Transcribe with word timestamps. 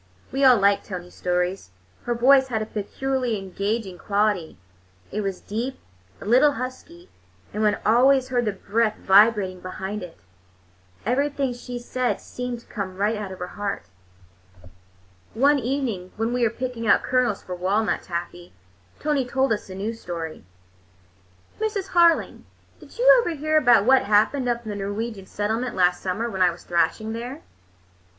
We 0.31 0.43
all 0.43 0.57
liked 0.57 0.85
Tony's 0.87 1.13
stories. 1.13 1.69
Her 2.05 2.15
voice 2.15 2.47
had 2.47 2.59
a 2.59 2.65
peculiarly 2.65 3.37
engaging 3.37 3.99
quality; 3.99 4.57
it 5.11 5.21
was 5.21 5.41
deep, 5.41 5.77
a 6.19 6.25
little 6.25 6.53
husky, 6.53 7.11
and 7.53 7.61
one 7.61 7.77
always 7.85 8.29
heard 8.29 8.45
the 8.45 8.51
breath 8.53 8.95
vibrating 8.97 9.59
behind 9.59 10.01
it. 10.01 10.17
Everything 11.05 11.53
she 11.53 11.77
said 11.77 12.19
seemed 12.19 12.61
to 12.61 12.65
come 12.65 12.97
right 12.97 13.15
out 13.15 13.31
of 13.31 13.37
her 13.37 13.49
heart. 13.53 13.89
One 15.35 15.59
evening 15.59 16.13
when 16.17 16.33
we 16.33 16.41
were 16.43 16.49
picking 16.49 16.87
out 16.87 17.03
kernels 17.03 17.43
for 17.43 17.53
walnut 17.53 18.01
taffy, 18.01 18.53
Tony 18.99 19.23
told 19.23 19.53
us 19.53 19.69
a 19.69 19.75
new 19.75 19.93
story. 19.93 20.43
"Mrs. 21.59 21.89
Harling, 21.89 22.45
did 22.79 22.97
you 22.97 23.21
ever 23.21 23.35
hear 23.35 23.55
about 23.55 23.85
what 23.85 24.05
happened 24.05 24.49
up 24.49 24.63
in 24.63 24.69
the 24.71 24.75
Norwegian 24.75 25.27
settlement 25.27 25.75
last 25.75 26.01
summer, 26.01 26.27
when 26.27 26.41
I 26.41 26.49
was 26.49 26.63
thrashing 26.63 27.13
there? 27.13 27.43